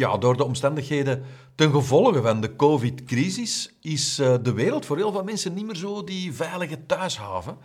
[0.00, 1.22] Ja, door de omstandigheden
[1.54, 5.76] ten gevolge van de COVID-crisis is eh, de wereld voor heel veel mensen niet meer
[5.76, 7.56] zo die veilige thuishaven.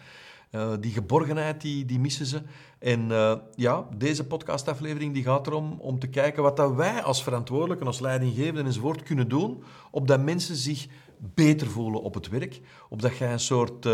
[0.51, 2.42] Uh, die geborgenheid, die, die missen ze.
[2.79, 7.24] En uh, ja, deze podcastaflevering die gaat erom om te kijken wat dat wij als
[7.24, 12.62] verantwoordelijken, als leidinggevenden enzovoort kunnen doen, opdat mensen zich beter voelen op het werk.
[12.90, 13.88] Opdat jij een soort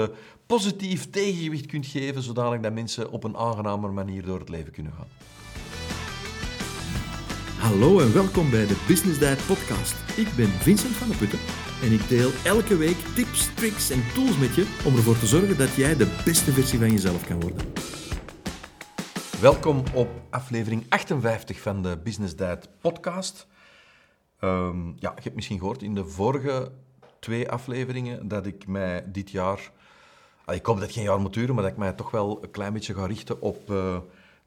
[0.46, 4.94] positief tegengewicht kunt geven, zodanig dat mensen op een aangenamer manier door het leven kunnen
[4.94, 5.41] gaan.
[7.62, 10.18] Hallo en welkom bij de Business Diet Podcast.
[10.18, 11.40] Ik ben Vincent van der Putten
[11.84, 15.58] en ik deel elke week tips, tricks en tools met je om ervoor te zorgen
[15.58, 17.74] dat jij de beste versie van jezelf kan worden.
[19.42, 23.48] Welkom op aflevering 58 van de Business Diet Podcast.
[24.40, 26.72] Um, ja, je hebt misschien gehoord in de vorige
[27.20, 29.72] twee afleveringen dat ik mij dit jaar.
[30.48, 32.52] Ik hoop dat het geen jaar moet duren, maar dat ik mij toch wel een
[32.52, 33.98] klein beetje ga richten op uh,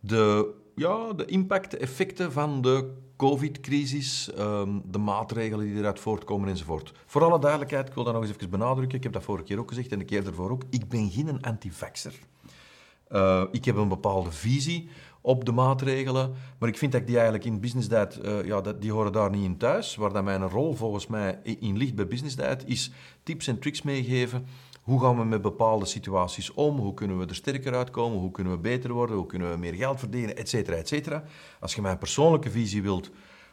[0.01, 6.93] de ja, de impact, effecten van de COVID-crisis, um, de maatregelen die eruit voortkomen enzovoort.
[7.07, 9.59] Voor alle duidelijkheid, ik wil dat nog eens even benadrukken, ik heb dat vorige keer
[9.59, 12.15] ook gezegd en de keer ervoor ook, ik ben geen antivaxer.
[13.13, 14.89] Uh, ik heb een bepaalde visie
[15.21, 18.61] op de maatregelen, maar ik vind dat ik die eigenlijk in Business Diet, uh, ja,
[18.61, 19.97] die horen daar niet in thuis.
[19.97, 22.91] Waar dat mijn rol volgens mij in ligt bij Business is
[23.23, 24.47] tips en tricks meegeven
[24.85, 26.79] hoe gaan we met bepaalde situaties om?
[26.79, 28.19] Hoe kunnen we er sterker uitkomen?
[28.19, 29.17] Hoe kunnen we beter worden?
[29.17, 30.37] Hoe kunnen we meer geld verdienen?
[30.37, 31.25] Etcetera, etcetera.
[31.61, 33.11] Als je mijn persoonlijke visie wilt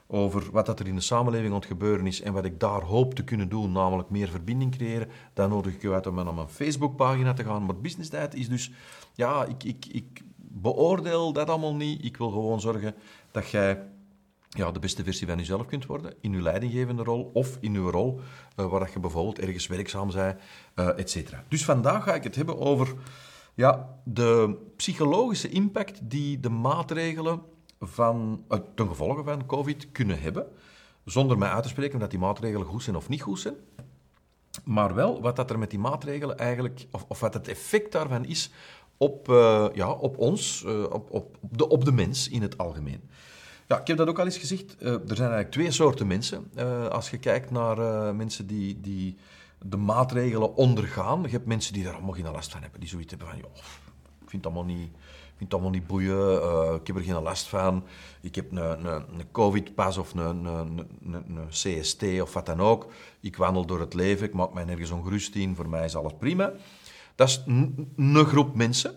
[0.08, 2.82] over wat dat er in de samenleving aan het gebeuren is en wat ik daar
[2.82, 6.34] hoop te kunnen doen, namelijk meer verbinding creëren, dan nodig ik u uit om naar
[6.34, 7.66] mijn Facebookpagina te gaan.
[7.66, 8.72] Maar Business Diet is dus,
[9.14, 12.06] ja, ik, ik, ik beoordeel dat allemaal niet.
[12.06, 12.96] Ik wil gewoon zorgen
[13.32, 13.82] dat jij
[14.58, 17.90] ja, de beste versie van jezelf kunt worden in je leidinggevende rol of in uw
[17.90, 18.20] rol
[18.56, 20.40] uh, waar je bijvoorbeeld ergens werkzaam bent,
[20.76, 21.44] uh, et cetera.
[21.48, 22.94] Dus vandaag ga ik het hebben over
[23.54, 27.42] ja, de psychologische impact die de maatregelen
[27.80, 30.48] van, uh, ten gevolge van COVID kunnen hebben,
[31.06, 33.56] zonder mij uit te spreken dat die maatregelen goed zijn of niet goed zijn.
[34.64, 38.26] Maar wel wat dat er met die maatregelen eigenlijk, of, of wat het effect daarvan
[38.26, 38.52] is
[38.98, 43.10] op, uh, ja, op ons, op, op, de, op de mens in het algemeen.
[43.72, 44.76] Ja, ik heb dat ook al eens gezegd.
[44.80, 46.52] Uh, er zijn eigenlijk twee soorten mensen.
[46.58, 49.18] Uh, als je kijkt naar uh, mensen die, die
[49.66, 52.80] de maatregelen ondergaan, je hebt mensen die daar allemaal geen last van hebben.
[52.80, 54.90] Die zoiets hebben van, ik vind het allemaal niet,
[55.28, 56.36] vind het allemaal niet boeien,
[56.76, 57.84] ik heb er geen last van.
[58.22, 62.92] Ik heb een, een, een covid-pas of een, een, een, CST of wat dan ook.
[63.20, 66.14] Ik wandel door het leven, ik maak mij nergens ongerust in, voor mij is alles
[66.20, 66.54] prima.
[67.16, 68.96] Dat is een groep mensen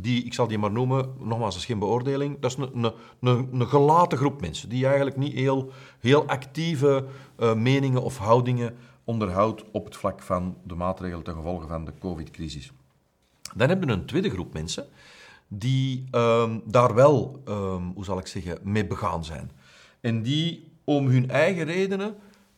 [0.00, 3.48] die, ik zal die maar noemen, nogmaals, dat is geen beoordeling, dat is een, een,
[3.52, 7.04] een gelaten groep mensen, die eigenlijk niet heel, heel actieve
[7.38, 11.92] uh, meningen of houdingen onderhoudt op het vlak van de maatregelen ten gevolge van de
[11.98, 12.72] covid-crisis.
[13.54, 14.86] Dan hebben we een tweede groep mensen
[15.48, 19.50] die um, daar wel, um, hoe zal ik zeggen, mee begaan zijn.
[20.00, 22.16] En die om hun eigen redenen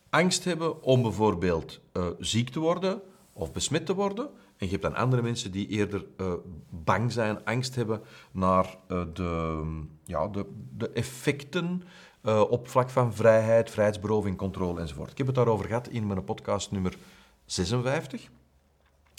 [0.09, 3.01] angst hebben om bijvoorbeeld uh, ziek te worden
[3.33, 6.33] of besmet te worden, en je hebt dan andere mensen die eerder uh,
[6.69, 8.01] bang zijn, angst hebben
[8.31, 9.63] naar uh, de,
[10.03, 10.45] ja, de,
[10.77, 11.83] de effecten
[12.23, 15.11] uh, op vlak van vrijheid, vrijheidsberoving, controle enzovoort.
[15.11, 16.97] Ik heb het daarover gehad in mijn podcast nummer
[17.45, 18.29] 56.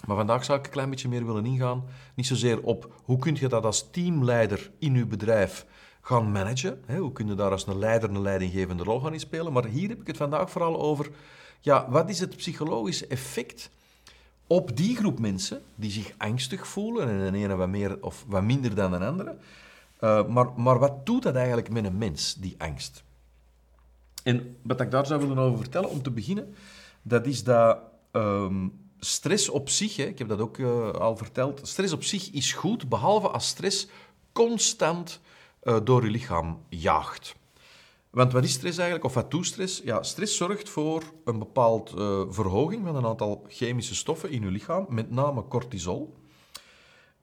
[0.06, 1.84] Maar vandaag zou ik een klein beetje meer willen ingaan.
[2.14, 5.66] Niet zozeer op hoe kun je dat als teamleider in je bedrijf
[6.00, 6.82] gaan managen.
[6.86, 6.98] Hè?
[6.98, 9.52] Hoe kun je daar als een leider een leidinggevende rol gaan inspelen.
[9.52, 11.10] Maar hier heb ik het vandaag vooral over...
[11.60, 13.70] Ja, wat is het psychologische effect
[14.48, 18.42] op die groep mensen die zich angstig voelen, en de ene wat meer of wat
[18.42, 19.36] minder dan de andere.
[20.00, 23.04] Uh, maar, maar wat doet dat eigenlijk met een mens, die angst?
[24.22, 26.54] En wat ik daar zou willen over vertellen, om te beginnen,
[27.02, 27.78] dat is dat
[28.12, 32.30] um, stress op zich, hè, ik heb dat ook uh, al verteld, stress op zich
[32.30, 33.88] is goed, behalve als stress
[34.32, 35.20] constant
[35.62, 37.34] uh, door je lichaam jaagt.
[38.10, 39.80] Want wat is stress eigenlijk, of wat doet stress?
[39.84, 44.50] Ja, stress zorgt voor een bepaald uh, verhoging van een aantal chemische stoffen in je
[44.50, 46.16] lichaam, met name cortisol.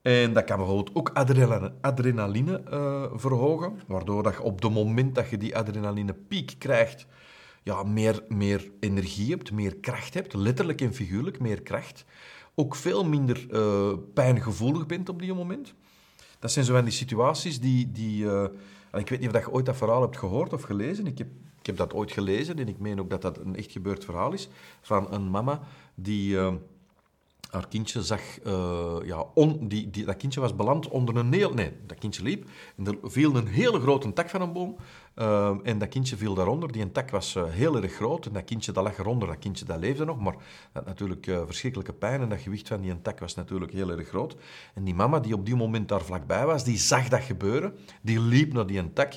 [0.02, 5.16] En dat kan bijvoorbeeld ook adrenaline, adrenaline uh, verhogen, waardoor dat je op het moment
[5.16, 7.08] dat je die adrenalinepiek krijgt,
[7.64, 12.06] ja, meer, meer energie hebt, meer kracht hebt, letterlijk en figuurlijk meer kracht.
[12.56, 15.74] Ook veel minder uh, pijngevoelig bent op die moment.
[16.40, 18.26] Dat zijn zo van die situaties die, die
[19.00, 21.08] ik weet niet of je ooit dat verhaal hebt gehoord of gelezen.
[21.08, 21.28] Ik heb,
[21.60, 24.34] ik heb dat ooit gelezen en ik meen ook dat dat een echt gebeurd verhaal
[24.34, 24.50] is.
[24.82, 25.62] Van een mama
[25.96, 26.54] die uh,
[27.52, 28.22] haar kindje zag...
[28.44, 29.26] Uh, ja,
[29.60, 31.54] die, die, dat kindje was beland onder een heel...
[31.54, 34.76] Nee, dat kindje liep en er viel een hele grote tak van een boom.
[35.16, 36.72] Uh, en dat kindje viel daaronder.
[36.72, 39.28] Die tak was heel erg groot en dat kindje dat lag eronder.
[39.28, 40.36] Dat kindje dat leefde nog, maar
[40.72, 42.22] had natuurlijk verschrikkelijke pijn.
[42.22, 44.36] En dat gewicht van die tak was natuurlijk heel erg groot.
[44.74, 47.76] En die mama die op die moment daar vlakbij was, die zag dat gebeuren.
[48.02, 49.14] Die liep naar die tak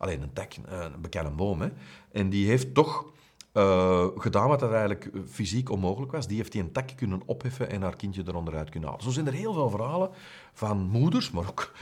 [0.00, 1.60] alleen een tak, een bekende boom.
[1.60, 1.68] Hè.
[2.12, 3.12] En die heeft toch
[3.54, 6.26] uh, gedaan wat dat eigenlijk fysiek onmogelijk was.
[6.26, 9.04] Die heeft die een tak kunnen opheffen en haar kindje eronder uit kunnen halen.
[9.04, 10.10] Zo zijn er heel veel verhalen
[10.52, 11.72] van moeders, maar ook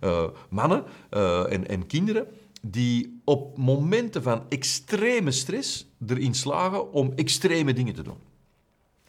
[0.00, 2.26] uh, mannen uh, en, en kinderen
[2.62, 8.18] die op momenten van extreme stress erin slagen om extreme dingen te doen.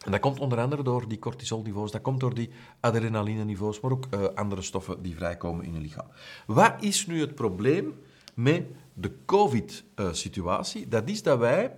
[0.04, 2.50] En dat komt onder andere door die cortisolniveaus, dat komt door die
[2.80, 6.06] adrenaline-niveaus, maar ook andere stoffen die vrijkomen in je lichaam.
[6.46, 7.94] Wat is nu het probleem
[8.34, 8.64] met
[8.94, 10.88] de COVID-situatie?
[10.88, 11.72] Dat is dat wij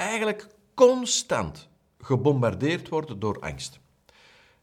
[0.00, 1.68] eigenlijk constant
[1.98, 3.80] gebombardeerd worden door angst.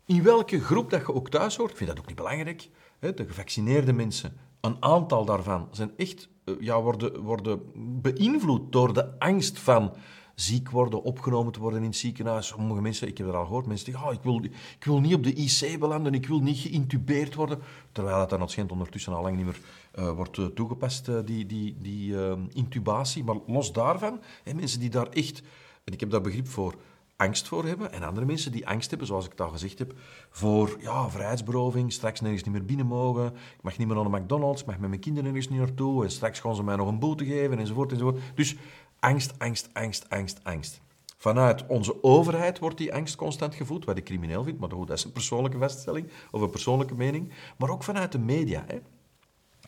[0.05, 2.69] In welke groep dat je ook thuis hoort, vind dat ook niet belangrijk.
[2.99, 7.61] De gevaccineerde mensen, een aantal daarvan zijn echt, eh, ja, worden, worden
[8.01, 9.93] beïnvloed door de angst van
[10.39, 12.47] ziek worden, opgenomen te worden in het ziekenhuis.
[12.47, 14.43] Sommige mensen, ik heb dat al gehoord, mensen zeggen, oh, ik, wil,
[14.79, 17.59] ik wil niet op de IC belanden, ik wil niet geïntubeerd worden.
[17.91, 19.59] Terwijl dat dan het ondertussen al lang niet meer
[19.99, 22.15] uh, wordt uh, toegepast, uh, die, die, die
[22.53, 23.23] intubatie.
[23.23, 24.19] Maar los daarvan,
[24.55, 25.41] mensen die daar echt,
[25.83, 26.75] en ik heb daar begrip voor,
[27.17, 27.91] angst voor hebben.
[27.91, 29.93] En andere mensen die angst hebben, zoals ik het al gezegd heb,
[30.29, 34.17] voor ja, vrijheidsberoving, straks nergens niet meer binnen mogen, ik mag niet meer naar de
[34.17, 36.87] McDonald's, ik mag met mijn kinderen nergens niet naartoe, en straks gaan ze mij nog
[36.87, 38.19] een boete geven, enzovoort, enzovoort.
[38.35, 38.55] Dus
[38.99, 40.81] angst, angst, angst, angst, angst.
[41.17, 45.03] Vanuit onze overheid wordt die angst constant gevoed, wat ik crimineel vind, maar dat is
[45.03, 47.33] een persoonlijke vaststelling of een persoonlijke mening.
[47.57, 48.63] Maar ook vanuit de media.
[48.67, 48.79] Hè.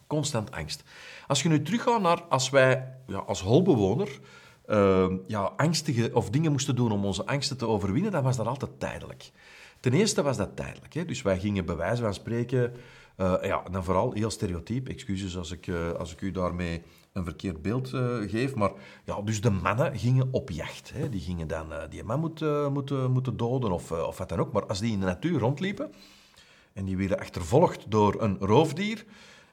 [0.07, 0.83] Constant angst.
[1.27, 4.19] Als je nu teruggaat naar als wij ja, als holbewoner
[4.67, 8.47] uh, ja, angstige of dingen moesten doen om onze angsten te overwinnen, dan was dat
[8.47, 9.31] altijd tijdelijk.
[9.79, 10.93] Ten eerste was dat tijdelijk.
[10.93, 11.05] Hè.
[11.05, 12.73] Dus wij gingen bij wijze van spreken,
[13.17, 16.81] uh, ja, dan vooral heel stereotyp, excuses als ik, uh, als ik u daarmee
[17.13, 18.55] een verkeerd beeld uh, geef.
[18.55, 18.71] Maar
[19.03, 20.91] ja, dus de mannen gingen op jacht.
[20.93, 21.09] Hè.
[21.09, 24.51] Die gingen dan uh, die man moeten, moeten, moeten doden of, of wat dan ook.
[24.51, 25.91] Maar als die in de natuur rondliepen
[26.73, 29.05] en die werden achtervolgd door een roofdier,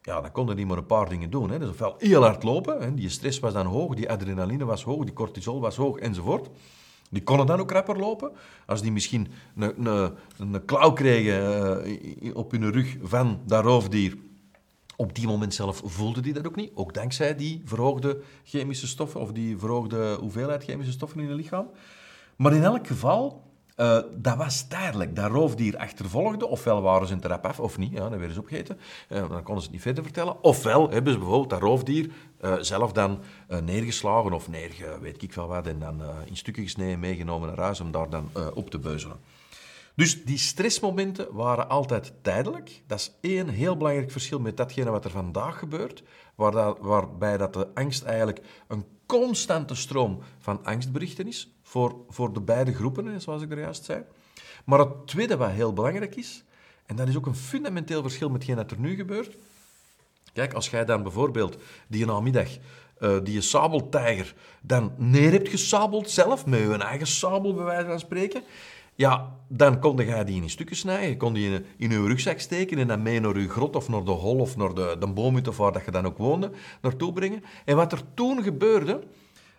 [0.02, 1.50] ja, dan konden die maar een paar dingen doen.
[1.50, 1.58] Hè.
[1.58, 2.94] Dus ofwel heel hard lopen, hè.
[2.94, 6.48] die stress was dan hoog, die adrenaline was hoog, die cortisol was hoog enzovoort.
[7.10, 8.32] Die konden dan ook rapper lopen.
[8.66, 14.16] Als die misschien een, een, een klauw kregen op hun rug van dat roofdier,
[14.96, 19.20] op die moment zelf voelde hij dat ook niet, ook dankzij die verhoogde chemische stoffen
[19.20, 21.70] of die verhoogde hoeveelheid chemische stoffen in het lichaam.
[22.36, 23.44] Maar in elk geval,
[23.76, 25.16] uh, dat was tijdelijk.
[25.16, 28.40] Dat roofdier achtervolgde, ofwel waren ze een trap af, of niet, ja, dan werden ze
[28.40, 28.78] opgegeten.
[29.08, 30.42] Uh, dan konden ze het niet verder vertellen.
[30.44, 32.10] Ofwel hebben ze bijvoorbeeld dat roofdier
[32.44, 33.18] uh, zelf dan
[33.64, 37.80] neergeslagen of neerge, weet ik veel wat, en dan in stukken gesneden, meegenomen naar huis
[37.80, 39.16] om daar dan op te beuzelen.
[39.96, 42.82] Dus die stressmomenten waren altijd tijdelijk.
[42.86, 46.02] Dat is één heel belangrijk verschil met datgene wat er vandaag gebeurt,
[46.34, 52.32] waar dat, waarbij dat de angst eigenlijk een constante stroom van angstberichten is, voor, voor
[52.32, 54.02] de beide groepen, zoals ik er juist zei.
[54.64, 56.44] Maar het tweede wat heel belangrijk is,
[56.86, 59.36] en dat is ook een fundamenteel verschil met hetgeen dat er nu gebeurt.
[60.32, 61.56] Kijk, als jij dan bijvoorbeeld
[61.88, 62.48] die namiddag
[63.00, 67.98] uh, die sabeltijger dan neer hebt gesabeld zelf, met je eigen sabel bij wijze van
[67.98, 68.42] spreken,
[68.96, 71.08] ja, dan kon je die in stukken snijden.
[71.08, 73.88] Je kon die in, in je rugzak steken en dan mee naar je grot of
[73.88, 76.50] naar de hol of naar de, de boomhut of waar dat je dan ook woonde,
[76.82, 77.44] naartoe brengen.
[77.64, 79.02] En wat er toen gebeurde,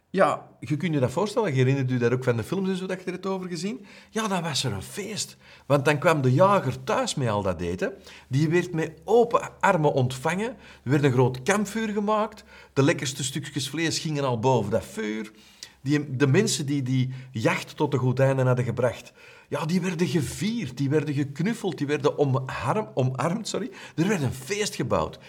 [0.09, 2.75] ja, je kunt je dat voorstellen, je herinnert u dat ook van de films en
[2.75, 3.85] zo dat je er het over gezien.
[4.09, 5.37] Ja, dan was er een feest.
[5.65, 7.93] Want dan kwam de jager thuis met al dat eten.
[8.27, 10.49] Die werd met open armen ontvangen.
[10.83, 12.43] Er werd een groot kampvuur gemaakt.
[12.73, 15.31] De lekkerste stukjes vlees gingen al boven dat vuur.
[15.81, 19.13] Die, de mensen die die jacht tot een goed einde hadden gebracht,
[19.49, 23.47] ja, die werden gevierd, die werden geknuffeld, die werden omarm, omarmd.
[23.47, 23.71] Sorry.
[23.95, 25.19] Er werd een feest gebouwd.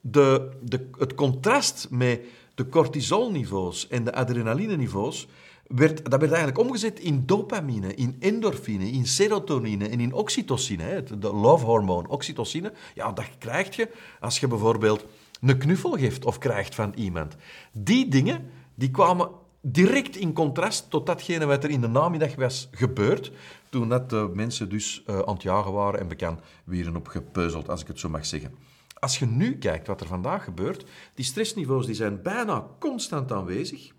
[0.00, 2.20] De, de, het contrast met
[2.54, 5.28] de cortisolniveaus en de adrenaline-niveaus,
[5.66, 10.82] werd, dat werd eigenlijk omgezet in dopamine, in endorfine, in serotonine en in oxytocine.
[10.82, 12.72] Hè, de love-hormoon, oxytocine.
[12.94, 13.88] Ja, dat krijg je
[14.20, 15.04] als je bijvoorbeeld
[15.40, 17.36] een knuffel geeft of krijgt van iemand.
[17.72, 19.30] Die dingen die kwamen
[19.72, 23.32] direct in contrast tot datgene wat er in de namiddag was gebeurd,
[23.68, 27.68] toen dat de mensen dus uh, aan het jagen waren en bekend weer op gepeuzeld,
[27.68, 28.54] als ik het zo mag zeggen.
[28.98, 30.84] Als je nu kijkt wat er vandaag gebeurt,
[31.14, 33.92] die stressniveaus die zijn bijna constant aanwezig.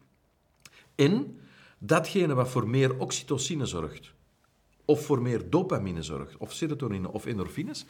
[0.95, 1.39] En
[1.77, 4.11] datgene wat voor meer oxytocine zorgt,
[4.85, 7.85] of voor meer dopamine zorgt, of serotonine of endorfines,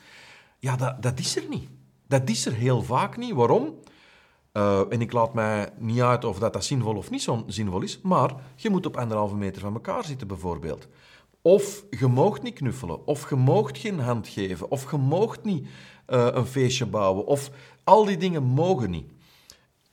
[0.60, 1.70] ja, dat, dat is er niet.
[2.08, 3.34] Dat is er heel vaak niet.
[3.34, 3.80] Waarom?
[4.54, 7.82] Uh, en ik laat mij niet uit of dat, dat zinvol of niet zo zinvol
[7.82, 10.88] is, maar je moet op anderhalve meter van elkaar zitten bijvoorbeeld.
[11.42, 15.68] Of je moogt niet knuffelen, of je moogt geen hand geven, of je moogt niet
[16.08, 17.52] uh, een feestje bouwen, of
[17.84, 19.12] al die dingen mogen niet.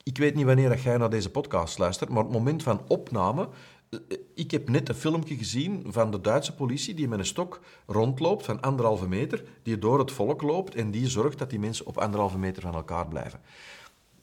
[0.03, 3.49] Ik weet niet wanneer jij naar deze podcast luistert, maar op het moment van opname
[3.91, 3.99] eh,
[4.35, 8.45] ik heb net een filmpje gezien van de Duitse politie die met een stok rondloopt
[8.45, 11.99] van anderhalve meter, die door het volk loopt en die zorgt dat die mensen op
[11.99, 13.41] anderhalve meter van elkaar blijven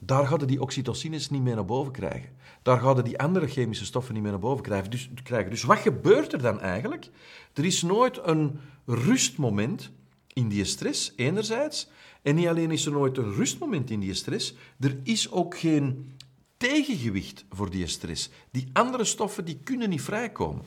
[0.06, 2.30] daar gaan die oxytocines niet meer naar boven krijgen.
[2.62, 4.90] Daar gaan die andere chemische stoffen niet meer naar boven krijgen.
[4.90, 5.50] Dus, krijgen.
[5.50, 7.10] dus wat gebeurt er dan eigenlijk?
[7.54, 9.90] Er is nooit een rustmoment
[10.32, 11.88] in die stress, enerzijds.
[12.22, 16.16] En niet alleen is er nooit een rustmoment in die stress, er is ook geen
[16.56, 18.30] tegengewicht voor die stress.
[18.50, 20.62] Die andere stoffen die kunnen niet vrijkomen.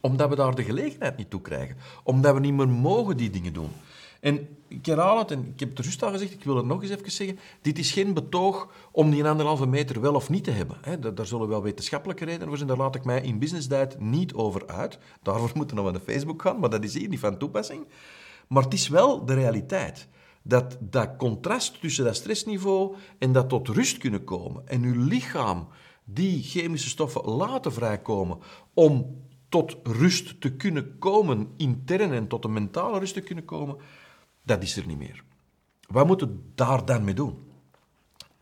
[0.00, 1.76] Omdat we daar de gelegenheid niet toe krijgen.
[2.02, 3.70] Omdat we niet meer mogen die dingen doen.
[4.22, 6.66] En ik herhaal het, en ik heb het er juist al gezegd, ik wil het
[6.66, 7.38] nog eens even zeggen.
[7.62, 11.14] Dit is geen betoog om die anderhalve meter wel of niet te hebben.
[11.14, 12.68] Daar zullen wel wetenschappelijke redenen voor zijn.
[12.68, 14.98] Daar laat ik mij in Business Diet niet over uit.
[15.22, 17.86] Daarvoor moeten we naar de Facebook gaan, maar dat is hier niet van toepassing.
[18.48, 20.08] Maar het is wel de realiteit.
[20.42, 25.68] Dat dat contrast tussen dat stressniveau en dat tot rust kunnen komen en uw lichaam
[26.04, 28.38] die chemische stoffen laten vrijkomen
[28.74, 33.76] om tot rust te kunnen komen, intern en tot een mentale rust te kunnen komen,
[34.42, 35.24] dat is er niet meer.
[35.88, 37.50] Wat moet je daar dan mee doen?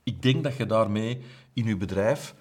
[0.03, 2.35] Ik denk dat je daarmee in je bedrijf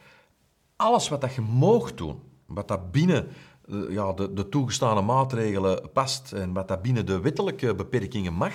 [0.75, 3.27] alles wat dat je moogt doen, wat dat binnen
[3.69, 8.53] eh, ja, de, de toegestane maatregelen past en wat dat binnen de wettelijke beperkingen mag,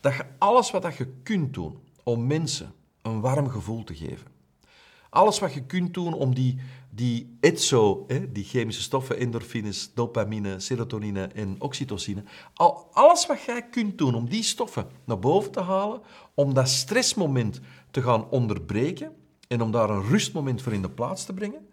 [0.00, 4.26] dat je alles wat dat je kunt doen om mensen een warm gevoel te geven.
[5.10, 6.60] Alles wat je kunt doen om die,
[6.98, 12.22] die etso, hè, die chemische stoffen, endorfines, dopamine, serotonine en oxytocine,
[12.54, 16.00] al, alles wat jij kunt doen om die stoffen naar boven te halen,
[16.34, 19.12] om dat stressmoment te gaan onderbreken
[19.48, 21.68] en om daar een rustmoment voor in de plaats te brengen,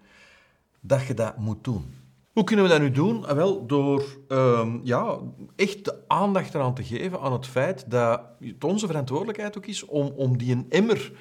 [0.80, 1.94] dat je dat moet doen.
[2.32, 3.26] Hoe kunnen we dat nu doen?
[3.26, 5.20] Ah, wel, door um, ja,
[5.56, 9.86] echt de aandacht eraan te geven aan het feit dat het onze verantwoordelijkheid ook is
[9.86, 11.12] om, om die een emmer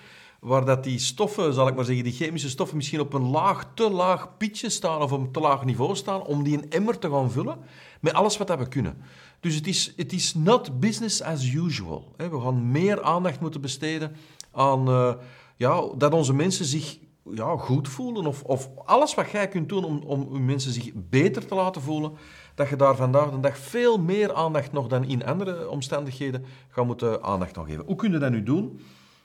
[0.44, 3.66] waar dat die stoffen, zal ik maar zeggen, die chemische stoffen misschien op een laag,
[3.74, 6.98] te laag pitje staan of op een te laag niveau staan, om die een emmer
[6.98, 7.58] te gaan vullen
[8.00, 8.96] met alles wat dat we kunnen.
[9.40, 12.14] Dus het is, het is not business as usual.
[12.16, 14.16] We gaan meer aandacht moeten besteden
[14.52, 15.14] aan uh,
[15.56, 16.98] ja, dat onze mensen zich
[17.30, 21.46] ja, goed voelen of, of alles wat jij kunt doen om, om mensen zich beter
[21.46, 22.12] te laten voelen,
[22.54, 26.86] dat je daar vandaag de dag veel meer aandacht nog dan in andere omstandigheden gaat
[26.86, 27.84] moeten aandacht aan geven.
[27.84, 28.80] Hoe kun je dat nu doen?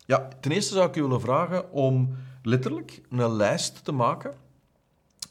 [0.10, 4.34] Ja, ten eerste zou ik je willen vragen om letterlijk een lijst te maken.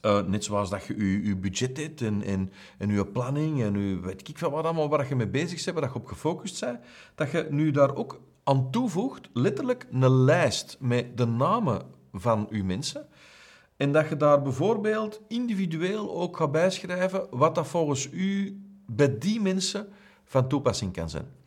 [0.03, 4.01] Uh, net zoals dat je je, budget hebt en, en, en je planning en je,
[4.01, 6.79] weet ik veel wat allemaal waar je mee bezig bent, waar je op gefocust bent,
[7.15, 11.83] dat je nu daar ook aan toevoegt, letterlijk een lijst met de namen
[12.13, 13.07] van uw mensen.
[13.77, 19.41] En dat je daar bijvoorbeeld individueel ook gaat bijschrijven wat dat volgens u bij die
[19.41, 19.89] mensen
[20.25, 21.38] van toepassing kan zijn.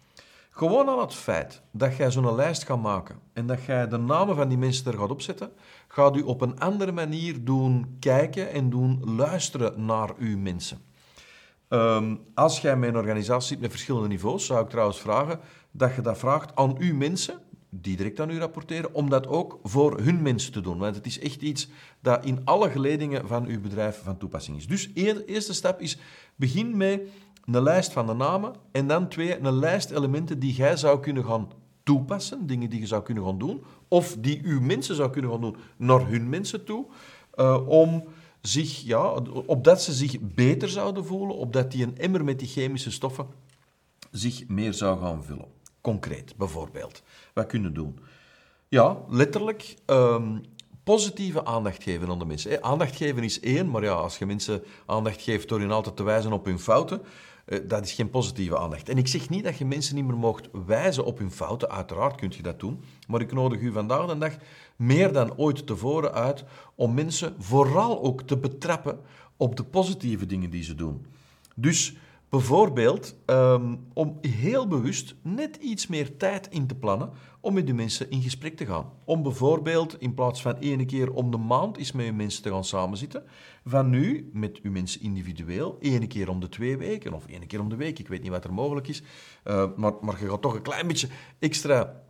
[0.53, 4.35] Gewoon al het feit dat jij zo'n lijst gaat maken en dat jij de namen
[4.35, 5.51] van die mensen er gaat opzetten,
[5.87, 10.81] gaat u op een andere manier doen kijken en doen luisteren naar uw mensen.
[11.69, 15.39] Um, als jij met een organisatie zit met verschillende niveaus, zou ik trouwens vragen
[15.71, 17.39] dat je dat vraagt aan uw mensen,
[17.69, 20.77] die direct aan u rapporteren, om dat ook voor hun mensen te doen.
[20.77, 24.67] Want het is echt iets dat in alle geledingen van uw bedrijf van toepassing is.
[24.67, 25.97] Dus de eerste stap is,
[26.35, 27.01] begin met
[27.45, 31.25] een lijst van de namen en dan twee, een lijst elementen die jij zou kunnen
[31.25, 31.49] gaan
[31.83, 35.41] toepassen, dingen die je zou kunnen gaan doen, of die uw mensen zou kunnen gaan
[35.41, 36.85] doen naar hun mensen toe,
[37.35, 38.03] uh, om
[38.41, 39.11] zich, ja,
[39.45, 43.27] opdat ze zich beter zouden voelen, opdat die een emmer met die chemische stoffen
[44.11, 45.47] zich meer zou gaan vullen.
[45.81, 47.03] Concreet, bijvoorbeeld.
[47.33, 47.99] Wat kunnen doen?
[48.67, 50.41] Ja, letterlijk um,
[50.83, 52.63] positieve aandacht geven aan de mensen.
[52.63, 56.03] Aandacht geven is één, maar ja, als je mensen aandacht geeft door hen altijd te
[56.03, 57.01] wijzen op hun fouten,
[57.63, 58.89] dat is geen positieve aandacht.
[58.89, 62.15] En ik zeg niet dat je mensen niet meer mocht wijzen op hun fouten, uiteraard
[62.15, 64.37] kun je dat doen, maar ik nodig u vandaag de dag
[64.75, 66.43] meer dan ooit tevoren uit
[66.75, 68.99] om mensen vooral ook te betrappen
[69.37, 71.05] op de positieve dingen die ze doen.
[71.55, 71.95] Dus
[72.31, 77.09] Bijvoorbeeld um, om heel bewust net iets meer tijd in te plannen
[77.39, 78.91] om met de mensen in gesprek te gaan.
[79.05, 82.49] Om bijvoorbeeld in plaats van één keer om de maand eens met je mensen te
[82.49, 83.23] gaan samenzitten,
[83.65, 87.59] van nu met uw mensen individueel één keer om de twee weken of één keer
[87.59, 87.99] om de week.
[87.99, 89.03] Ik weet niet wat er mogelijk is,
[89.43, 91.07] uh, maar, maar je gaat toch een klein beetje
[91.39, 92.03] extra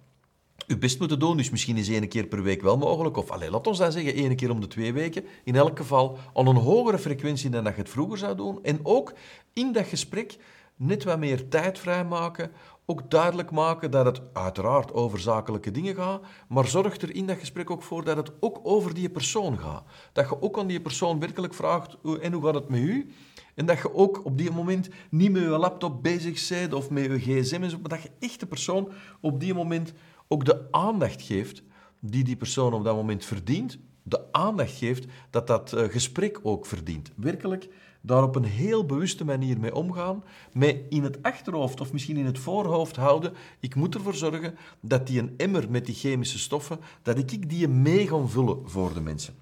[0.67, 1.37] je best moeten doen.
[1.37, 3.17] Dus misschien is één keer per week wel mogelijk.
[3.17, 5.25] Of allez, laat ons dan zeggen, één keer om de twee weken.
[5.43, 8.63] In elk geval aan een hogere frequentie dan dat je het vroeger zou doen.
[8.63, 9.13] En ook
[9.53, 10.37] in dat gesprek
[10.75, 12.51] net wat meer tijd vrijmaken.
[12.85, 16.21] Ook duidelijk maken dat het uiteraard over zakelijke dingen gaat.
[16.47, 19.83] Maar zorg er in dat gesprek ook voor dat het ook over die persoon gaat.
[20.13, 23.11] Dat je ook aan die persoon werkelijk vraagt, en hoe gaat het met u?
[23.55, 27.03] En dat je ook op die moment niet met je laptop bezig bent of met
[27.03, 28.91] je gsm, maar dat je echt de persoon
[29.21, 29.93] op die moment
[30.31, 31.63] ook de aandacht geeft
[31.99, 36.65] die die persoon op dat moment verdient, de aandacht geeft dat dat eh, gesprek ook
[36.65, 37.11] verdient.
[37.15, 37.69] Werkelijk
[38.01, 40.23] daar op een heel bewuste manier mee omgaan,
[40.53, 45.07] met in het achterhoofd of misschien in het voorhoofd houden, ik moet ervoor zorgen dat
[45.07, 49.01] die een emmer met die chemische stoffen, dat ik die mee ga vullen voor de
[49.01, 49.33] mensen.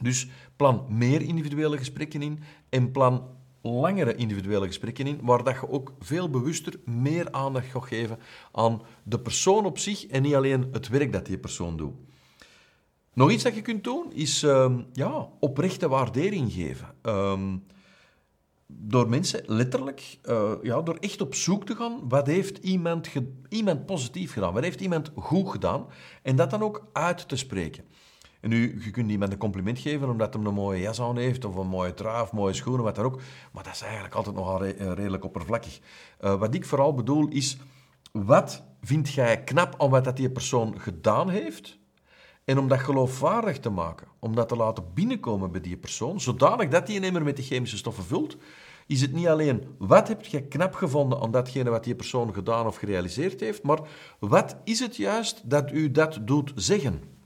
[0.00, 3.22] Dus plan meer individuele gesprekken in en plan
[3.62, 8.18] langere individuele gesprekken in, waar dat je ook veel bewuster meer aandacht gaat geven
[8.52, 11.94] aan de persoon op zich en niet alleen het werk dat die persoon doet.
[13.12, 16.94] Nog iets dat je kunt doen, is um, ja, oprechte waardering geven.
[17.02, 17.64] Um,
[18.66, 23.08] door mensen letterlijk, uh, ja, door echt op zoek te gaan, wat heeft iemand,
[23.48, 24.52] iemand positief gedaan?
[24.52, 25.86] Wat heeft iemand goed gedaan?
[26.22, 27.84] En dat dan ook uit te spreken.
[28.40, 31.44] En nu, je kunt iemand een compliment geven omdat hij een mooie jas aan heeft,
[31.44, 33.20] of een mooie trui, of mooie schoenen, wat dan ook.
[33.52, 35.80] Maar dat is eigenlijk altijd nogal re redelijk oppervlakkig.
[36.20, 37.58] Uh, wat ik vooral bedoel is,
[38.12, 41.78] wat vind jij knap aan wat dat die persoon gedaan heeft?
[42.44, 46.68] En om dat geloofwaardig te maken, om dat te laten binnenkomen bij die persoon, zodanig
[46.68, 48.36] dat die een emmer met die chemische stoffen vult,
[48.86, 52.66] is het niet alleen wat heb je knap gevonden aan datgene wat die persoon gedaan
[52.66, 53.80] of gerealiseerd heeft, maar
[54.18, 57.19] wat is het juist dat u dat doet zeggen?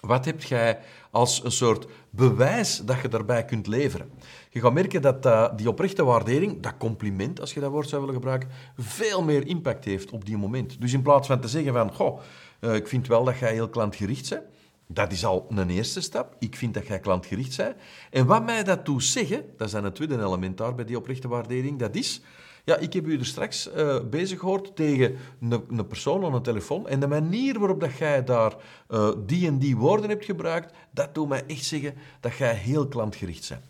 [0.00, 0.78] Wat heb jij
[1.10, 4.10] als een soort bewijs dat je daarbij kunt leveren?
[4.50, 8.00] Je gaat merken dat uh, die oprechte waardering, dat compliment, als je dat woord zou
[8.00, 10.80] willen gebruiken, veel meer impact heeft op die moment.
[10.80, 12.20] Dus in plaats van te zeggen van, goh,
[12.60, 14.42] uh, ik vind wel dat jij heel klantgericht bent,
[14.86, 16.36] dat is al een eerste stap.
[16.38, 17.76] Ik vind dat jij klantgericht bent.
[18.10, 20.96] En wat mij dat doet zeggen, dat is dan het tweede element daar bij die
[20.96, 22.22] oprechte waardering, dat is...
[22.64, 26.88] Ja, ik heb u er straks uh, bezig gehoord tegen een, persoon aan een telefoon.
[26.88, 28.56] En de manier waarop dat jij daar
[28.88, 32.88] uh, die en die woorden hebt gebruikt, dat doet mij echt zeggen dat jij heel
[32.88, 33.62] klantgericht bent.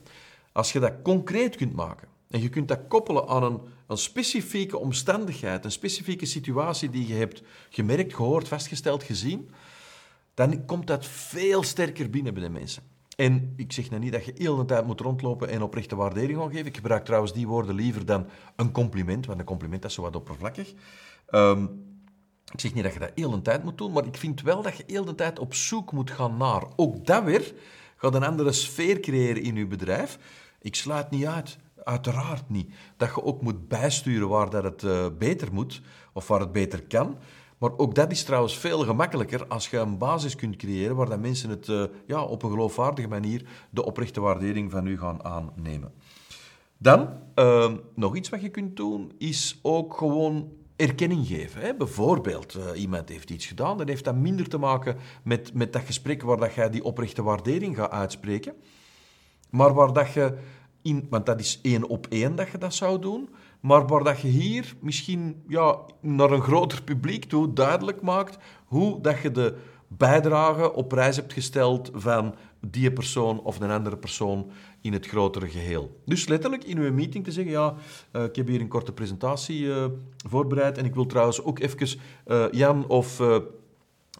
[0.52, 4.78] Als je dat concreet kunt maken en je kunt dat koppelen aan een, een specifieke
[4.78, 9.50] omstandigheid, een specifieke situatie die je hebt gemerkt, gehoord, vastgesteld, gezien,
[10.34, 12.82] dan komt dat veel sterker binnen bij de mensen.
[13.20, 16.38] En ik zeg nou niet dat je heel de tijd moet rondlopen en oprechte waardering
[16.38, 16.66] gaan geven.
[16.66, 20.16] Ik gebruik trouwens die woorden liever dan een compliment, want een compliment is zo wat
[20.16, 20.72] oppervlakkig.
[21.30, 21.84] Um,
[22.52, 24.62] ik zeg niet dat je dat heel de tijd moet doen, maar ik vind wel
[24.62, 26.62] dat je heel de tijd op zoek moet gaan naar.
[26.76, 27.54] Ook dat weer
[27.96, 30.18] gaat een andere sfeer creëren in je bedrijf.
[30.60, 35.06] Ik sluit niet uit, uiteraard niet, dat je ook moet bijsturen waar dat het uh,
[35.18, 37.18] beter moet of waar het beter kan.
[37.60, 41.20] Maar ook dat is trouwens veel gemakkelijker als je een basis kunt creëren waar dat
[41.20, 45.92] mensen het uh, ja, op een geloofwaardige manier de oprechte waardering van u gaan aannemen.
[46.78, 51.60] Dan, uh, nog iets wat je kunt doen, is ook gewoon erkenning geven.
[51.60, 51.74] Hè?
[51.74, 55.82] Bijvoorbeeld, uh, iemand heeft iets gedaan, dan heeft dat minder te maken met, met dat
[55.82, 58.54] gesprek waar dat jij die oprechte waardering gaat uitspreken,
[59.50, 60.38] maar waar dat je,
[60.82, 63.28] in, want dat is één op één dat je dat zou doen,
[63.60, 69.00] maar waar dat je hier misschien ja, naar een groter publiek toe duidelijk maakt hoe
[69.00, 69.56] dat je de
[69.88, 75.48] bijdrage op prijs hebt gesteld van die persoon of een andere persoon in het grotere
[75.48, 76.00] geheel.
[76.04, 77.74] Dus letterlijk in uw meeting te zeggen, ja,
[78.12, 79.84] uh, ik heb hier een korte presentatie uh,
[80.28, 83.20] voorbereid en ik wil trouwens ook even uh, Jan of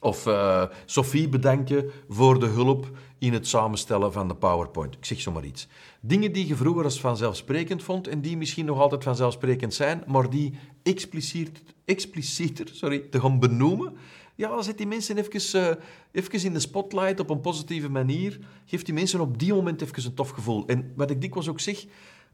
[0.00, 4.94] of uh, Sophie bedanken voor de hulp in het samenstellen van de PowerPoint.
[4.94, 5.68] Ik zeg zomaar iets.
[6.00, 10.30] Dingen die je vroeger als vanzelfsprekend vond en die misschien nog altijd vanzelfsprekend zijn, maar
[10.30, 13.96] die expliciet, explicieter sorry, te gaan benoemen.
[14.34, 15.74] Ja, zet die mensen even, uh,
[16.12, 18.38] even in de spotlight op een positieve manier.
[18.64, 20.66] Geef die mensen op die moment even een tof gevoel.
[20.66, 21.84] En wat ik dikwijls ook zeg,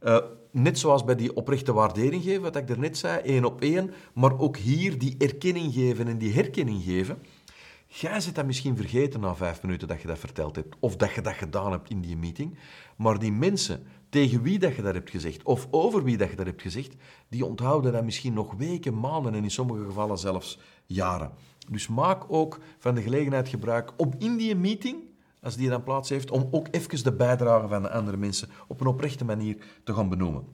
[0.02, 0.18] uh,
[0.50, 4.38] net zoals bij die oprechte waardering geven, wat ik daarnet zei, één op één, maar
[4.38, 7.18] ook hier die erkenning geven en die herkenning geven.
[8.00, 11.12] Jij zit dat misschien vergeten na vijf minuten dat je dat verteld hebt, of dat
[11.12, 12.58] je dat gedaan hebt in die meeting.
[12.96, 16.36] Maar die mensen tegen wie dat je dat hebt gezegd, of over wie dat je
[16.36, 16.94] dat hebt gezegd,
[17.28, 21.32] die onthouden dat misschien nog weken, maanden en in sommige gevallen zelfs jaren.
[21.70, 24.96] Dus maak ook van de gelegenheid gebruik om in die meeting,
[25.42, 28.80] als die dan plaats heeft, om ook even de bijdrage van de andere mensen op
[28.80, 30.44] een oprechte manier te gaan benoemen.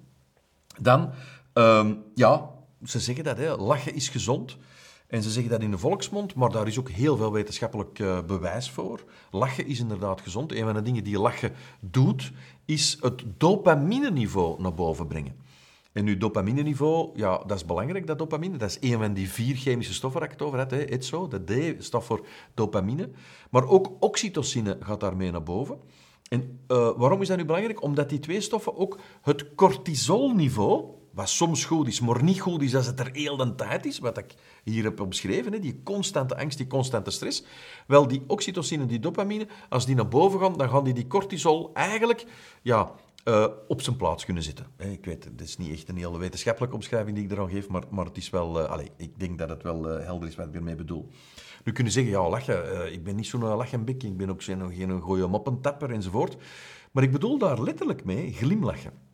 [0.80, 1.10] Dan,
[1.54, 2.50] um, ja,
[2.84, 4.58] ze zeggen dat, hè, lachen is gezond.
[5.12, 8.18] En ze zeggen dat in de volksmond, maar daar is ook heel veel wetenschappelijk uh,
[8.26, 9.04] bewijs voor.
[9.30, 10.52] Lachen is inderdaad gezond.
[10.52, 12.32] Een van de dingen die lachen doet,
[12.64, 15.36] is het dopamine-niveau naar boven brengen.
[15.92, 18.56] En nu dopamine-niveau, ja, dat is belangrijk, dat dopamine.
[18.56, 21.04] Dat is een van die vier chemische stoffen waar ik het over had.
[21.04, 23.10] Zo, de D staat voor dopamine.
[23.50, 25.78] Maar ook oxytocine gaat daarmee naar boven.
[26.28, 27.82] En uh, waarom is dat nu belangrijk?
[27.82, 32.74] Omdat die twee stoffen ook het cortisolniveau wat soms goed is, maar niet goed is
[32.74, 36.36] als het er heel de tijd is, wat ik hier heb omschreven, hè, die constante
[36.36, 37.44] angst, die constante stress.
[37.86, 41.70] Wel, die oxytocine, die dopamine, als die naar boven gaan, dan gaan die die cortisol
[41.74, 42.26] eigenlijk
[42.62, 42.92] ja,
[43.24, 44.66] uh, op zijn plaats kunnen zitten.
[44.76, 47.68] Ik weet, het is niet echt een hele wetenschappelijke omschrijving die ik er aan geef,
[47.68, 50.34] maar, maar het is wel, uh, allez, ik denk dat het wel uh, helder is
[50.34, 51.08] wat ik ermee bedoel.
[51.64, 55.00] Nu kunnen zeggen, ja, lachen, ik ben niet zo'n lachenbik, ik ben ook geen, geen
[55.00, 56.36] goede moppentapper enzovoort.
[56.92, 59.11] Maar ik bedoel daar letterlijk mee glimlachen.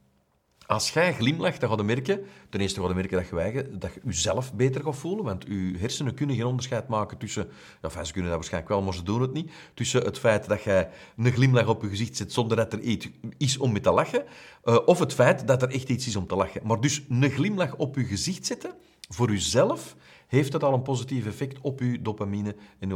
[0.68, 3.94] Als jij glimlacht, dan ga je merken, ten eerste ga je merken dat je, dat
[3.94, 7.48] je jezelf beter gaat voelen, want je hersenen kunnen geen onderscheid maken tussen,
[7.82, 10.62] ja, ze kunnen dat waarschijnlijk wel, maar ze doen het niet, tussen het feit dat
[10.62, 13.90] jij een glimlach op je gezicht zet zonder dat er iets is om mee te
[13.90, 14.24] lachen,
[14.64, 16.60] uh, of het feit dat er echt iets is om te lachen.
[16.64, 18.72] Maar dus een glimlach op je gezicht zetten,
[19.08, 19.96] voor jezelf,
[20.28, 22.92] heeft dat al een positief effect op je dopamine en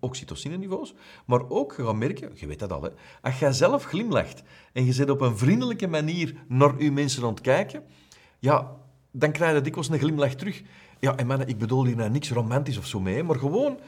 [0.00, 0.94] oxytocine-niveaus.
[1.24, 2.88] Maar ook, je gaat merken, je weet dat al, hè,
[3.22, 7.40] als jij zelf glimlacht en je zit op een vriendelijke manier naar je mensen het
[7.40, 7.82] kijken,
[8.38, 8.76] ja,
[9.10, 10.62] dan krijg je dikwijls een glimlach terug.
[11.00, 13.78] Ja, en mannen, ik bedoel hier nou niks romantisch of zo mee, maar gewoon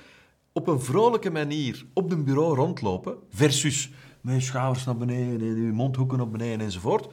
[0.53, 3.90] op een vrolijke manier op een bureau rondlopen, versus
[4.22, 7.12] je schouders naar beneden en je mondhoeken naar beneden enzovoort,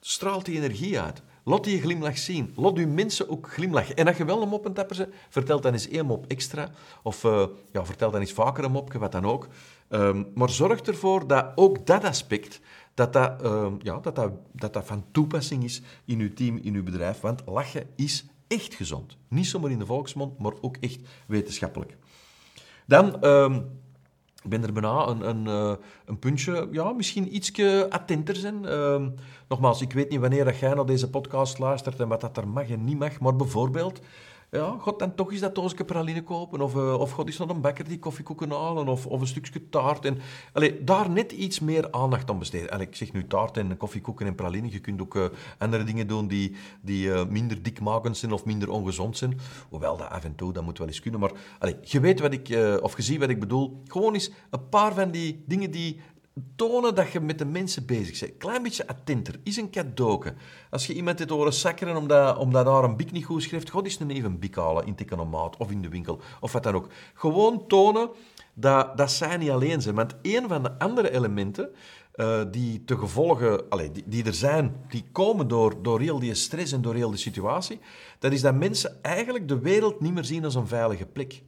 [0.00, 1.22] straalt die energie uit.
[1.44, 2.52] Laat die glimlach zien.
[2.56, 3.96] Laat uw mensen ook glimlachen.
[3.96, 6.70] En als je wel een moppentapper bent, vertel dan eens één mop extra.
[7.02, 9.48] Of uh, ja, vertel dan eens vaker een mopje, wat dan ook.
[9.88, 12.60] Um, maar zorg ervoor dat ook dat aspect,
[12.94, 16.74] dat dat, um, ja, dat, dat, dat dat van toepassing is in uw team, in
[16.74, 17.20] uw bedrijf.
[17.20, 19.16] Want lachen is echt gezond.
[19.28, 21.96] Niet zomaar in de volksmond, maar ook echt wetenschappelijk.
[22.86, 23.24] Dan...
[23.24, 23.80] Um,
[24.42, 25.72] ik ben er bijna een, een, eh,
[26.04, 28.62] een puntje, ja, misschien ietsje attenter zijn.
[28.64, 29.06] Uh,
[29.48, 32.48] nogmaals, ik weet niet wanneer dat jij naar deze podcast luistert en wat dat er
[32.48, 34.00] mag en niet mag, maar bijvoorbeeld
[34.56, 36.60] ja, god dan toch eens dat doosje praline kopen.
[36.60, 38.88] Of, uh, of god eens naar een bakker die koffiekoeken halen.
[38.88, 40.04] Of, of een stukje taart.
[40.04, 40.18] En,
[40.52, 42.70] allee, daar net iets meer aandacht aan besteden.
[42.70, 44.70] Allee, ik zeg nu taart en koffiekoeken en praline.
[44.70, 45.24] Je kunt ook uh,
[45.58, 49.38] andere dingen doen die, die uh, minder dikmakend zijn of minder ongezond zijn.
[49.68, 51.20] Hoewel dat af en toe, dat moet wel eens kunnen.
[51.20, 53.82] Maar allee, je weet wat ik, of je ziet wat ik bedoel.
[53.86, 56.00] Gewoon eens een paar van die dingen die
[56.56, 58.36] tonen dat je met de mensen bezig bent.
[58.36, 59.40] Klein beetje attenter.
[59.42, 60.34] Is een cadeauke.
[60.70, 63.84] Als je iemand het horen sakkeren omdat, omdat daar een bik niet goed schrijft, god
[63.84, 66.74] eens een even bik halen in het economaat of in de winkel of wat dan
[66.74, 66.88] ook.
[67.14, 68.10] Gewoon tonen
[68.54, 69.94] dat, dat zij niet alleen zijn.
[69.94, 71.70] Want een van de andere elementen
[72.16, 76.72] uh, die te gevolgen, die, die, er zijn, die komen door, door heel die stress
[76.72, 77.80] en door heel die situatie,
[78.18, 81.42] dat is dat mensen eigenlijk de wereld niet meer zien als een veilige plek.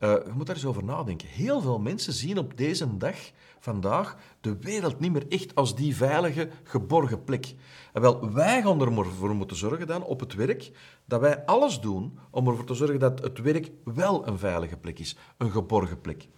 [0.00, 1.28] Uh, je moet daar eens over nadenken.
[1.28, 3.16] Heel veel mensen zien op deze dag
[3.58, 7.54] vandaag de wereld niet meer echt als die veilige, geborgen plek.
[7.92, 10.70] En wel, wij gaan ervoor moeten zorgen dan op het werk
[11.04, 14.98] dat wij alles doen om ervoor te zorgen dat het werk wel een veilige plek
[14.98, 16.28] is, een geborgen plek.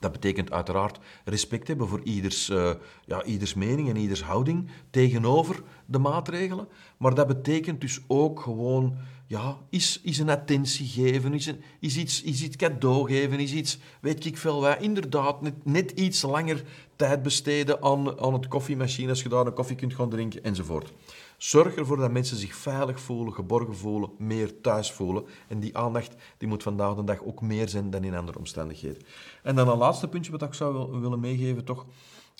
[0.00, 2.70] Dat betekent uiteraard respect hebben voor ieders, uh,
[3.04, 6.68] ja, ieders mening en ieders houding tegenover de maatregelen.
[6.96, 8.96] Maar dat betekent dus ook gewoon
[9.32, 13.52] ja, is, is een attentie geven, is, een, is, iets, is iets cadeau geven, is
[13.52, 16.62] iets, weet ik veel wat, inderdaad, net, net iets langer
[16.96, 20.92] tijd besteden aan, aan het koffiemachine als je daar een koffie kunt gaan drinken, enzovoort.
[21.36, 25.24] Zorg ervoor dat mensen zich veilig voelen, geborgen voelen, meer thuis voelen.
[25.48, 29.02] En die aandacht die moet vandaag de dag ook meer zijn dan in andere omstandigheden.
[29.42, 31.86] En dan een laatste puntje wat ik zou willen meegeven, toch.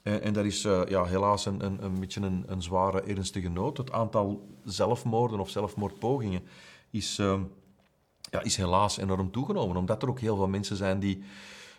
[0.03, 3.49] Eh, en dat is uh, ja, helaas een, een, een beetje een, een zware, ernstige
[3.49, 3.77] nood.
[3.77, 6.43] Het aantal zelfmoorden of zelfmoordpogingen
[6.93, 7.41] is, uh,
[8.31, 9.77] ja, is helaas enorm toegenomen.
[9.77, 11.23] Omdat er ook heel veel mensen zijn die,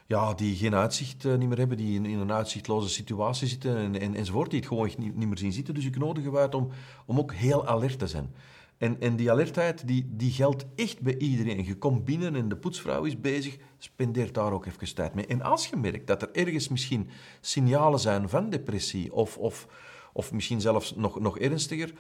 [0.06, 4.00] ja, die geen uitzicht uh, niet meer hebben, die in, een uitzichtloze situatie zitten en,
[4.00, 5.74] en, enzovoort, die het gewoon niet, meer zien zitten.
[5.74, 6.70] Dus ik nodig je uit om,
[7.06, 8.34] om ook heel alert te zijn.
[8.78, 11.66] En, en die alertheid, die, die geldt echt bij iedereen.
[11.66, 15.26] Je komt binnen en de poetsvrouw is bezig, spendeert daar ook even tijd mee.
[15.26, 17.10] En als je merkt dat er ergens misschien
[17.42, 19.68] signalen zijn van depressie, of, of,
[20.14, 21.94] of misschien zelfs nog, nog ernstiger,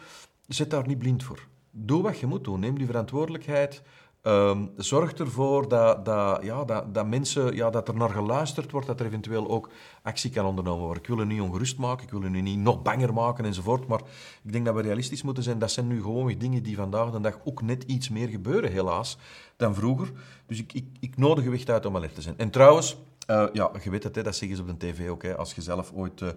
[0.47, 2.59] zet daar niet blind voor doe wat je moet doen.
[2.59, 3.81] Neem die verantwoordelijkheid.
[4.25, 8.87] Um, zorg ervoor dat, dat, ja, dat, dat mensen, ja, dat er naar geluisterd wordt,
[8.87, 9.69] dat er eventueel ook
[10.03, 11.03] actie kan ondernomen worden.
[11.03, 14.01] Ik wil u niet ongerust maken, ik wil u niet nog banger maken enzovoort, maar
[14.43, 15.59] ik denk dat we realistisch moeten zijn.
[15.59, 19.17] Dat zijn nu gewoon dingen die vandaag de dag ook net iets meer gebeuren, helaas,
[19.57, 20.11] dan vroeger.
[20.47, 22.37] Dus ik, ik, ik nodig u echt uit om alert te zijn.
[22.37, 22.97] En trouwens,
[23.29, 25.23] uh, ja, je weet het, hè, dat zeggen ze op de tv ook.
[25.23, 25.37] Hè.
[25.37, 26.29] Als je zelf ooit uh,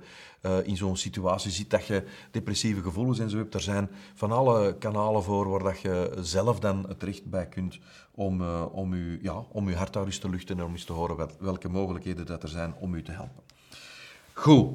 [0.43, 4.77] uh, in zo'n situatie ziet dat je depressieve gevoelens en hebt, er zijn van alle
[4.79, 7.79] kanalen voor waar dat je zelf dan het recht bij kunt
[8.15, 11.69] om, om, u, ja, om uw hart te luchten en om eens te horen welke
[11.69, 13.43] mogelijkheden dat er zijn om u te helpen.
[14.33, 14.75] Goed.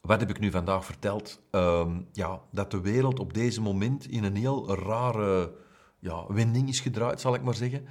[0.00, 1.40] Wat heb ik nu vandaag verteld?
[1.50, 5.52] Ehm, ja, dat de wereld op deze moment in een heel rare
[5.98, 7.86] ja, wending is gedraaid, zal ik maar zeggen.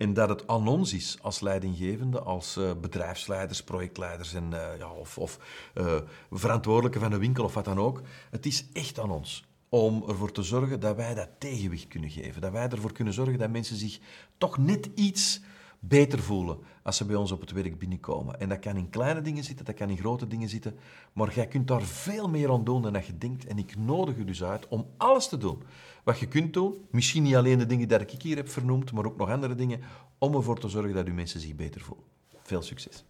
[0.00, 4.90] En dat het aan ons is als leidinggevende, als uh, bedrijfsleiders, projectleiders en, uh, ja,
[4.90, 5.38] of, of
[5.74, 5.96] uh,
[6.30, 8.02] verantwoordelijken van een winkel of wat dan ook.
[8.30, 12.40] Het is echt aan ons om ervoor te zorgen dat wij dat tegenwicht kunnen geven.
[12.40, 13.98] Dat wij ervoor kunnen zorgen dat mensen zich
[14.38, 15.40] toch net iets
[15.80, 18.40] beter voelen als ze bij ons op het werk binnenkomen.
[18.40, 20.76] En dat kan in kleine dingen zitten, dat kan in grote dingen zitten,
[21.12, 23.46] maar jij kunt daar veel meer aan doen dan je denkt.
[23.46, 25.62] En ik nodig je dus uit om alles te doen
[26.04, 26.74] wat je kunt doen.
[26.90, 29.80] Misschien niet alleen de dingen die ik hier heb vernoemd, maar ook nog andere dingen,
[30.18, 32.04] om ervoor te zorgen dat je mensen zich beter voelen.
[32.42, 33.04] Veel succes.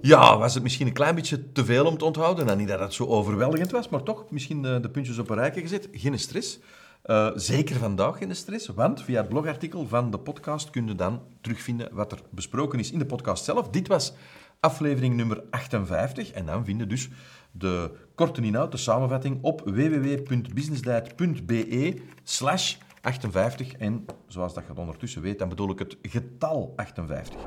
[0.00, 2.46] Ja, was het misschien een klein beetje te veel om te onthouden.
[2.46, 5.36] Nou, niet dat het zo overweldigend was, maar toch misschien de, de puntjes op een
[5.36, 5.88] rijtje gezet.
[5.92, 6.58] Geen stress.
[7.04, 11.22] Uh, zeker vandaag geen stress, want via het blogartikel van de podcast kun je dan
[11.40, 13.68] terugvinden wat er besproken is in de podcast zelf.
[13.68, 14.12] Dit was
[14.60, 17.08] aflevering nummer 58 en dan vinden dus
[17.52, 23.72] de korte inhoud, de samenvatting, op www.businessdiet.be slash 58.
[23.72, 27.40] En zoals dat je ondertussen weet, dan bedoel ik het getal 58.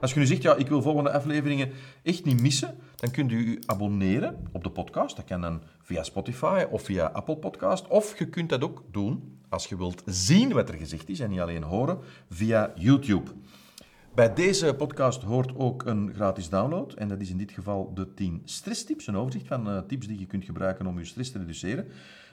[0.00, 1.70] Als je nu zegt, ja, ik wil volgende afleveringen
[2.02, 5.16] echt niet missen, dan kunt u u abonneren op de podcast.
[5.16, 7.88] Dat kan dan via Spotify of via Apple Podcast.
[7.88, 11.30] Of je kunt dat ook doen, als je wilt zien wat er gezegd is en
[11.30, 11.98] niet alleen horen,
[12.30, 13.30] via YouTube.
[14.14, 16.92] Bij deze podcast hoort ook een gratis download.
[16.92, 19.06] En dat is in dit geval de 10 stresstips.
[19.06, 21.86] Een overzicht van uh, tips die je kunt gebruiken om je stress te reduceren.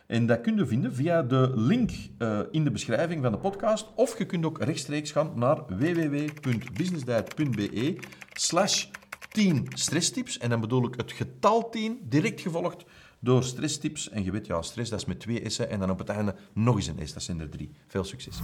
[0.08, 3.88] En dat kun je vinden via de link uh, in de beschrijving van de podcast.
[3.96, 7.98] Of je kunt ook rechtstreeks gaan naar www.businessdiet.be
[8.34, 8.86] slash
[9.30, 10.38] 10 stresstips.
[10.38, 12.86] En dan bedoel ik het getal 10, direct gevolgd
[13.20, 14.10] door stresstips.
[14.10, 15.70] En je weet, ja, stress dat is met twee S'en.
[15.70, 17.72] En dan op het einde nog eens een S, dat zijn er drie.
[17.88, 18.40] Veel succes.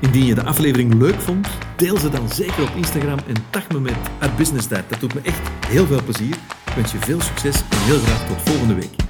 [0.00, 3.80] Indien je de aflevering leuk vond, deel ze dan zeker op Instagram en tag me
[3.80, 3.96] met
[4.36, 4.88] businessdiet.
[4.88, 6.34] Dat doet me echt heel veel plezier.
[6.66, 9.09] Ik wens je veel succes en heel graag tot volgende week.